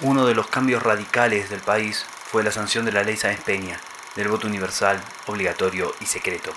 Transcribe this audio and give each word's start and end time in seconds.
Uno 0.00 0.26
de 0.26 0.34
los 0.34 0.48
cambios 0.48 0.82
radicales 0.82 1.48
del 1.48 1.60
país 1.60 2.04
fue 2.30 2.44
la 2.44 2.50
sanción 2.52 2.84
de 2.84 2.92
la 2.92 3.02
ley 3.02 3.16
Sáenz 3.16 3.40
Peña, 3.40 3.80
del 4.14 4.28
voto 4.28 4.46
universal, 4.46 5.02
obligatorio 5.24 5.94
y 6.00 6.04
secreto. 6.04 6.52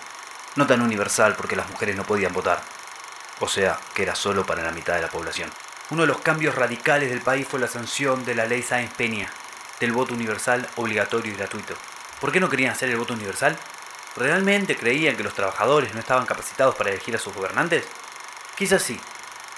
No 0.57 0.67
tan 0.67 0.81
universal 0.81 1.35
porque 1.37 1.55
las 1.55 1.69
mujeres 1.69 1.95
no 1.95 2.03
podían 2.03 2.33
votar, 2.33 2.61
o 3.39 3.47
sea, 3.47 3.79
que 3.93 4.03
era 4.03 4.13
solo 4.13 4.45
para 4.45 4.61
la 4.61 4.73
mitad 4.73 4.95
de 4.95 5.03
la 5.03 5.09
población. 5.09 5.49
Uno 5.89 6.01
de 6.01 6.09
los 6.09 6.19
cambios 6.19 6.55
radicales 6.55 7.11
del 7.11 7.21
país 7.21 7.47
fue 7.47 7.61
la 7.61 7.69
sanción 7.69 8.25
de 8.25 8.35
la 8.35 8.45
ley 8.45 8.61
Sáenz 8.61 8.93
Peña, 8.95 9.31
del 9.79 9.93
voto 9.93 10.13
universal, 10.13 10.67
obligatorio 10.75 11.31
y 11.31 11.37
gratuito. 11.37 11.75
¿Por 12.19 12.33
qué 12.33 12.41
no 12.41 12.49
querían 12.49 12.73
hacer 12.73 12.89
el 12.89 12.97
voto 12.97 13.13
universal? 13.13 13.57
¿Realmente 14.17 14.75
creían 14.75 15.15
que 15.15 15.23
los 15.23 15.33
trabajadores 15.33 15.93
no 15.93 16.01
estaban 16.01 16.25
capacitados 16.25 16.75
para 16.75 16.89
elegir 16.89 17.15
a 17.15 17.19
sus 17.19 17.33
gobernantes? 17.33 17.85
Quizás 18.57 18.81
sí, 18.81 18.99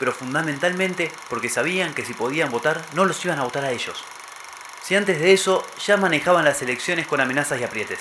pero 0.02 0.14
fundamentalmente 0.14 1.12
porque 1.30 1.48
sabían 1.48 1.94
que 1.94 2.04
si 2.04 2.16
podían 2.16 2.50
votar 2.50 2.82
no 2.94 3.06
los 3.06 3.24
iban 3.24 3.38
a 3.38 3.44
votar 3.44 3.64
a 3.64 3.72
ellos. 3.72 4.04
Si 4.82 4.96
antes 4.96 5.20
de 5.20 5.32
eso 5.32 5.64
ya 5.86 5.96
manejaban 5.96 6.44
las 6.44 6.60
elecciones 6.64 7.06
con 7.06 7.22
amenazas 7.22 7.62
y 7.62 7.64
aprietes. 7.64 8.00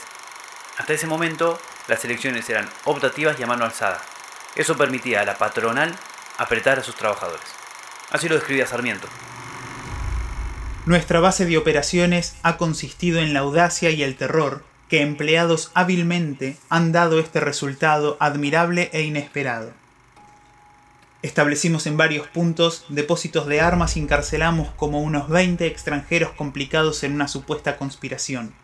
Hasta 0.78 0.94
ese 0.94 1.06
momento 1.06 1.61
las 1.89 2.02
elecciones 2.06 2.48
eran 2.48 2.70
optativas 2.84 3.39
y 3.39 3.42
a 3.42 3.47
mano 3.47 3.66
alzada. 3.66 4.00
Eso 4.56 4.78
permitía 4.78 5.20
a 5.20 5.27
la 5.27 5.36
patronal 5.36 5.94
apretar 6.39 6.78
a 6.78 6.83
sus 6.83 6.97
trabajadores. 6.97 7.44
Así 8.08 8.30
lo 8.30 8.36
describía 8.36 8.67
Sarmiento. 8.67 9.06
Nuestra 10.86 11.20
base 11.20 11.44
de 11.44 11.58
operaciones 11.58 12.34
ha 12.42 12.56
consistido 12.56 13.20
en 13.20 13.34
la 13.34 13.41
audacia 13.41 13.91
y 13.91 14.02
el 14.02 14.17
terror 14.17 14.64
que 14.89 15.02
empleados 15.02 15.70
hábilmente 15.74 16.56
han 16.70 16.92
dado 16.92 17.20
este 17.20 17.41
resultado 17.41 18.17
admirable 18.20 18.89
e 18.94 19.02
inesperado. 19.02 19.78
Establecimos 21.22 21.86
en 21.86 21.98
varios 21.98 22.26
puntos 22.28 22.86
depósitos 22.88 23.46
de 23.46 23.60
armas 23.60 23.96
y 23.96 24.00
encarcelamos 24.00 24.70
como 24.70 25.02
unos 25.02 25.28
20 25.28 25.66
extranjeros 25.66 26.30
complicados 26.32 27.02
en 27.04 27.12
una 27.12 27.28
supuesta 27.28 27.77
conspiración. 27.77 28.54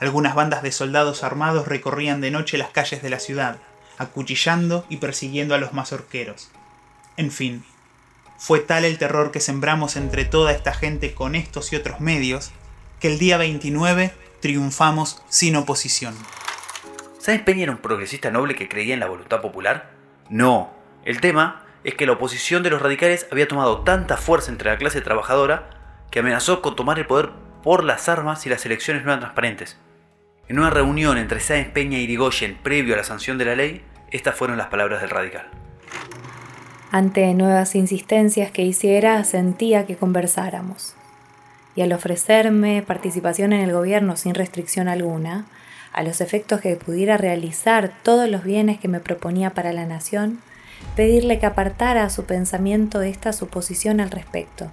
Algunas 0.00 0.34
bandas 0.34 0.62
de 0.62 0.72
soldados 0.72 1.22
armados 1.22 1.68
recorrían 1.68 2.22
de 2.22 2.30
noche 2.30 2.56
las 2.56 2.70
calles 2.70 3.02
de 3.02 3.10
la 3.10 3.18
ciudad, 3.18 3.58
acuchillando 3.98 4.86
y 4.88 4.96
persiguiendo 4.96 5.54
a 5.54 5.58
los 5.58 5.74
mazorqueros. 5.74 6.50
En 7.18 7.30
fin, 7.30 7.62
fue 8.38 8.60
tal 8.60 8.86
el 8.86 8.96
terror 8.96 9.30
que 9.30 9.40
sembramos 9.40 9.96
entre 9.96 10.24
toda 10.24 10.52
esta 10.52 10.72
gente 10.72 11.14
con 11.14 11.34
estos 11.34 11.74
y 11.74 11.76
otros 11.76 12.00
medios, 12.00 12.52
que 13.00 13.08
el 13.08 13.18
día 13.18 13.36
29 13.36 14.14
triunfamos 14.40 15.22
sin 15.28 15.56
oposición. 15.56 16.16
¿Sáenz 17.18 17.42
Peña 17.42 17.64
era 17.64 17.72
un 17.72 17.78
progresista 17.78 18.30
noble 18.30 18.54
que 18.54 18.68
creía 18.68 18.94
en 18.94 19.00
la 19.00 19.08
voluntad 19.08 19.42
popular? 19.42 19.90
No. 20.30 20.72
El 21.04 21.20
tema 21.20 21.61
es 21.84 21.94
que 21.94 22.06
la 22.06 22.12
oposición 22.12 22.62
de 22.62 22.70
los 22.70 22.82
radicales 22.82 23.26
había 23.30 23.48
tomado 23.48 23.80
tanta 23.80 24.16
fuerza 24.16 24.50
entre 24.50 24.70
la 24.70 24.78
clase 24.78 25.00
trabajadora 25.00 25.70
que 26.10 26.20
amenazó 26.20 26.62
con 26.62 26.76
tomar 26.76 26.98
el 26.98 27.06
poder 27.06 27.30
por 27.62 27.84
las 27.84 28.08
armas 28.08 28.40
si 28.40 28.48
las 28.48 28.64
elecciones 28.66 29.04
no 29.04 29.10
eran 29.10 29.20
transparentes. 29.20 29.78
En 30.48 30.58
una 30.58 30.70
reunión 30.70 31.18
entre 31.18 31.40
Sáenz 31.40 31.68
Peña 31.68 31.98
y 31.98 32.02
Irigoyen 32.02 32.58
previo 32.62 32.94
a 32.94 32.98
la 32.98 33.04
sanción 33.04 33.38
de 33.38 33.44
la 33.44 33.56
ley, 33.56 33.82
estas 34.10 34.34
fueron 34.34 34.58
las 34.58 34.66
palabras 34.66 35.00
del 35.00 35.10
radical. 35.10 35.48
Ante 36.90 37.32
nuevas 37.32 37.74
insistencias 37.74 38.50
que 38.50 38.62
hiciera, 38.62 39.24
sentía 39.24 39.86
que 39.86 39.96
conversáramos. 39.96 40.94
Y 41.74 41.80
al 41.80 41.92
ofrecerme 41.92 42.82
participación 42.86 43.54
en 43.54 43.60
el 43.60 43.72
gobierno 43.72 44.16
sin 44.16 44.34
restricción 44.34 44.88
alguna, 44.88 45.46
a 45.94 46.02
los 46.02 46.20
efectos 46.20 46.60
que 46.60 46.76
pudiera 46.76 47.16
realizar 47.16 47.92
todos 48.02 48.28
los 48.28 48.44
bienes 48.44 48.78
que 48.78 48.88
me 48.88 49.00
proponía 49.00 49.50
para 49.50 49.72
la 49.72 49.86
nación, 49.86 50.40
pedirle 50.96 51.38
que 51.38 51.46
apartara 51.46 52.04
a 52.04 52.10
su 52.10 52.24
pensamiento 52.24 53.02
esta 53.02 53.32
suposición 53.32 54.00
al 54.00 54.10
respecto, 54.10 54.70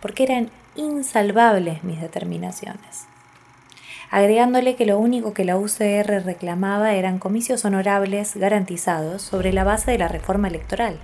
porque 0.00 0.24
eran 0.24 0.50
insalvables 0.74 1.84
mis 1.84 2.00
determinaciones. 2.00 3.06
Agregándole 4.10 4.76
que 4.76 4.84
lo 4.84 4.98
único 4.98 5.32
que 5.32 5.44
la 5.44 5.56
UCR 5.56 6.24
reclamaba 6.24 6.94
eran 6.94 7.18
comicios 7.18 7.64
honorables 7.64 8.36
garantizados 8.36 9.22
sobre 9.22 9.52
la 9.52 9.64
base 9.64 9.90
de 9.90 9.98
la 9.98 10.08
reforma 10.08 10.48
electoral. 10.48 10.98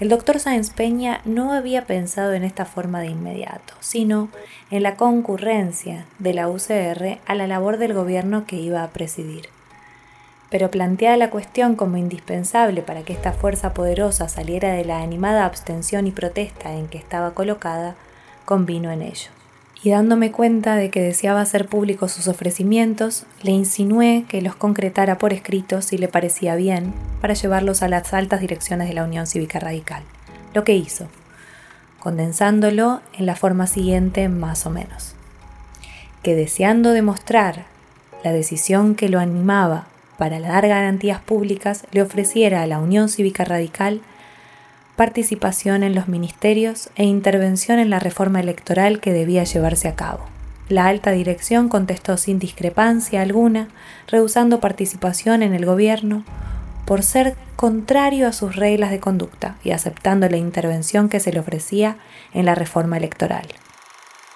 El 0.00 0.08
doctor 0.08 0.40
Sáenz 0.40 0.70
Peña 0.70 1.20
no 1.24 1.52
había 1.52 1.84
pensado 1.84 2.32
en 2.32 2.42
esta 2.42 2.64
forma 2.64 3.00
de 3.00 3.08
inmediato, 3.08 3.74
sino 3.80 4.28
en 4.70 4.82
la 4.82 4.96
concurrencia 4.96 6.06
de 6.18 6.34
la 6.34 6.48
UCR 6.48 7.18
a 7.26 7.34
la 7.34 7.46
labor 7.46 7.76
del 7.76 7.92
gobierno 7.92 8.46
que 8.46 8.56
iba 8.56 8.82
a 8.82 8.88
presidir 8.88 9.48
pero 10.54 10.70
planteada 10.70 11.16
la 11.16 11.30
cuestión 11.30 11.74
como 11.74 11.96
indispensable 11.96 12.80
para 12.82 13.02
que 13.02 13.12
esta 13.12 13.32
fuerza 13.32 13.74
poderosa 13.74 14.28
saliera 14.28 14.70
de 14.70 14.84
la 14.84 15.02
animada 15.02 15.46
abstención 15.46 16.06
y 16.06 16.12
protesta 16.12 16.74
en 16.74 16.86
que 16.86 16.96
estaba 16.96 17.34
colocada, 17.34 17.96
convino 18.44 18.92
en 18.92 19.02
ello. 19.02 19.30
Y 19.82 19.90
dándome 19.90 20.30
cuenta 20.30 20.76
de 20.76 20.90
que 20.90 21.02
deseaba 21.02 21.40
hacer 21.40 21.66
públicos 21.66 22.12
sus 22.12 22.28
ofrecimientos, 22.28 23.26
le 23.42 23.50
insinué 23.50 24.26
que 24.28 24.42
los 24.42 24.54
concretara 24.54 25.18
por 25.18 25.32
escrito 25.32 25.82
si 25.82 25.98
le 25.98 26.06
parecía 26.06 26.54
bien, 26.54 26.94
para 27.20 27.34
llevarlos 27.34 27.82
a 27.82 27.88
las 27.88 28.14
altas 28.14 28.40
direcciones 28.40 28.86
de 28.86 28.94
la 28.94 29.02
Unión 29.02 29.26
Cívica 29.26 29.58
Radical, 29.58 30.04
lo 30.54 30.62
que 30.62 30.76
hizo, 30.76 31.08
condensándolo 31.98 33.00
en 33.18 33.26
la 33.26 33.34
forma 33.34 33.66
siguiente 33.66 34.28
más 34.28 34.66
o 34.66 34.70
menos. 34.70 35.16
Que 36.22 36.36
deseando 36.36 36.92
demostrar 36.92 37.64
la 38.22 38.30
decisión 38.30 38.94
que 38.94 39.08
lo 39.08 39.18
animaba 39.18 39.88
para 40.24 40.40
dar 40.40 40.66
garantías 40.66 41.20
públicas, 41.20 41.84
le 41.92 42.00
ofreciera 42.00 42.62
a 42.62 42.66
la 42.66 42.78
Unión 42.78 43.10
Cívica 43.10 43.44
Radical 43.44 44.00
participación 44.96 45.82
en 45.82 45.94
los 45.94 46.08
ministerios 46.08 46.88
e 46.96 47.04
intervención 47.04 47.78
en 47.78 47.90
la 47.90 47.98
reforma 47.98 48.40
electoral 48.40 49.00
que 49.00 49.12
debía 49.12 49.44
llevarse 49.44 49.86
a 49.86 49.96
cabo. 49.96 50.24
La 50.70 50.86
alta 50.86 51.10
dirección 51.10 51.68
contestó 51.68 52.16
sin 52.16 52.38
discrepancia 52.38 53.20
alguna, 53.20 53.68
rehusando 54.08 54.60
participación 54.60 55.42
en 55.42 55.52
el 55.52 55.66
gobierno 55.66 56.24
por 56.86 57.02
ser 57.02 57.36
contrario 57.54 58.26
a 58.26 58.32
sus 58.32 58.56
reglas 58.56 58.90
de 58.92 59.00
conducta 59.00 59.56
y 59.62 59.72
aceptando 59.72 60.26
la 60.30 60.38
intervención 60.38 61.10
que 61.10 61.20
se 61.20 61.34
le 61.34 61.40
ofrecía 61.40 61.98
en 62.32 62.46
la 62.46 62.54
reforma 62.54 62.96
electoral. 62.96 63.46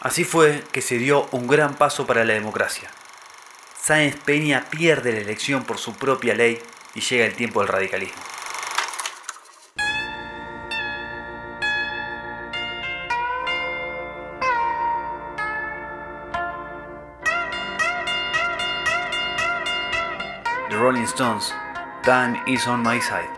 Así 0.03 0.25
fue 0.25 0.63
que 0.71 0.83
se 0.83 0.99
dio 0.99 1.27
un 1.33 1.47
gran 1.47 1.77
paso 1.77 2.07
para 2.07 2.27
la 2.27 2.35
democracia. 2.35 2.91
Sáenz 3.89 4.17
Peña 4.17 4.67
pierde 4.69 5.13
la 5.15 5.21
elección 5.21 5.65
por 5.65 5.79
su 5.79 5.95
propia 5.95 6.35
ley 6.35 6.61
y 6.95 7.01
llega 7.01 7.25
el 7.25 7.33
tiempo 7.35 7.61
del 7.61 7.69
radicalismo. 7.69 8.21
The 20.69 20.77
Rolling 20.77 21.05
Stones, 21.05 21.55
Dan 22.05 22.43
is 22.47 22.67
on 22.67 22.83
my 22.83 23.01
side. 23.01 23.38